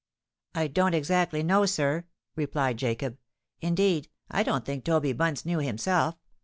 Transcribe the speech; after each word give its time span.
"I 0.55 0.65
don't 0.65 0.95
exactly 0.95 1.43
know, 1.43 1.67
sir," 1.67 2.05
replied 2.35 2.77
Jacob. 2.77 3.19
"Indeed, 3.61 4.09
I 4.31 4.41
don't 4.41 4.65
think 4.65 4.83
Toby 4.83 5.13
Bunce 5.13 5.45
knew 5.45 5.59
himself. 5.59 6.15